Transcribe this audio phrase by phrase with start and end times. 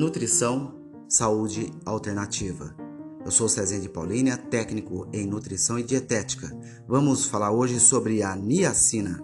[0.00, 0.72] Nutrição,
[1.06, 2.74] Saúde Alternativa.
[3.22, 6.50] Eu sou Cezinha de Paulínia, técnico em Nutrição e Dietética.
[6.88, 9.22] Vamos falar hoje sobre a niacina.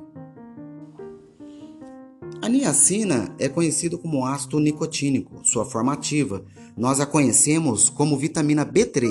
[2.43, 5.41] A niacina é conhecido como ácido nicotínico.
[5.45, 6.45] Sua forma ativa,
[6.77, 9.08] nós a conhecemos como vitamina B3,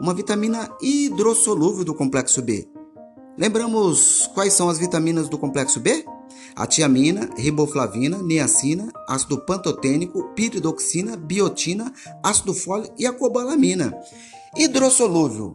[0.00, 2.66] uma vitamina hidrossolúvel do complexo B.
[3.36, 6.06] Lembramos quais são as vitaminas do complexo B?
[6.56, 11.92] A tiamina, riboflavina, niacina, ácido pantotênico, piridoxina, biotina,
[12.22, 13.94] ácido fólico e a cobalamina.
[14.56, 15.54] Hidrossolúvel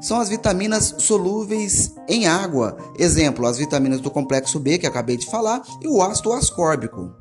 [0.00, 2.78] são as vitaminas solúveis em água.
[2.98, 7.12] Exemplo, as vitaminas do complexo B que acabei de falar e o ácido ascórbico.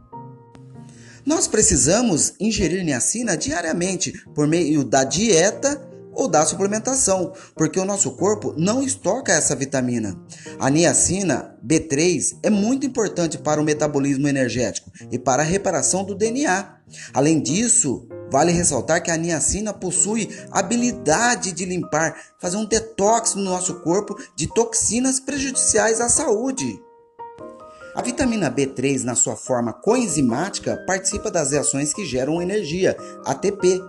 [1.25, 5.85] Nós precisamos ingerir niacina diariamente por meio da dieta
[6.17, 10.19] ou da suplementação, porque o nosso corpo não estoca essa vitamina.
[10.59, 16.15] A niacina B3 é muito importante para o metabolismo energético e para a reparação do
[16.15, 16.75] DNA.
[17.13, 23.43] Além disso, vale ressaltar que a niacina possui habilidade de limpar, fazer um detox no
[23.43, 26.81] nosso corpo de toxinas prejudiciais à saúde.
[27.93, 33.81] A vitamina B3, na sua forma coenzimática, participa das reações que geram energia, ATP,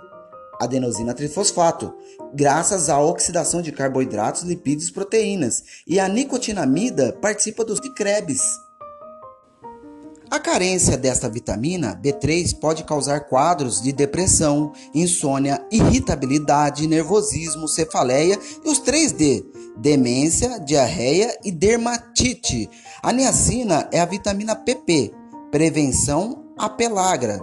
[0.61, 1.95] adenosina trifosfato,
[2.35, 8.41] graças à oxidação de carboidratos, lipídios e proteínas, e a nicotinamida participa dos de Krebs.
[10.31, 18.69] A carência desta vitamina B3 pode causar quadros de depressão, insônia, irritabilidade, nervosismo, cefaleia e
[18.69, 19.47] os 3D:
[19.79, 22.69] demência, diarreia e dermatite.
[23.03, 25.13] A niacina é a vitamina PP,
[25.51, 27.41] prevenção à pelagra.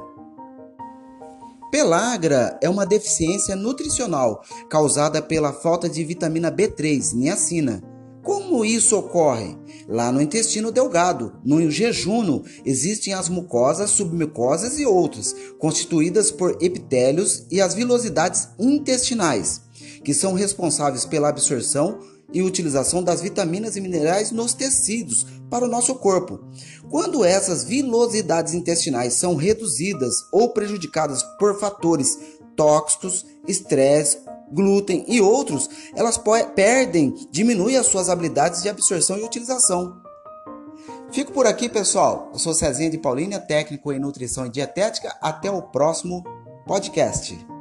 [1.75, 7.83] Pelagra é uma deficiência nutricional causada pela falta de vitamina B3, niacina.
[8.23, 9.57] Como isso ocorre?
[9.85, 17.45] Lá no intestino delgado, no jejum, existem as mucosas, submucosas e outras, constituídas por epitélios
[17.51, 19.63] e as vilosidades intestinais,
[20.01, 21.99] que são responsáveis pela absorção
[22.33, 26.39] e utilização das vitaminas e minerais nos tecidos para o nosso corpo.
[26.89, 32.17] Quando essas vilosidades intestinais são reduzidas ou prejudicadas por fatores
[32.55, 34.19] tóxicos, estresse,
[34.51, 36.19] glúten e outros, elas
[36.55, 40.01] perdem, diminuem as suas habilidades de absorção e utilização.
[41.11, 42.29] Fico por aqui, pessoal.
[42.33, 45.15] Eu sou Cezinha de Paulínia, técnico em nutrição e dietética.
[45.21, 46.23] Até o próximo
[46.65, 47.54] podcast.